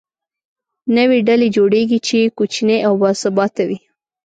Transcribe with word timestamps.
نوې 0.97 1.19
ډلې 1.27 1.47
جوړېږي، 1.55 1.99
چې 2.07 2.19
کوچنۍ 2.37 2.79
او 2.87 2.93
باثباته 3.01 3.63
وي. 3.69 3.79